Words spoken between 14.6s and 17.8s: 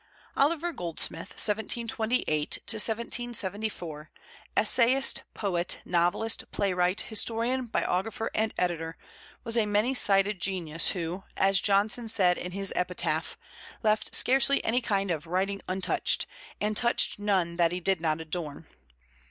any kind of writing untouched, and touched none that he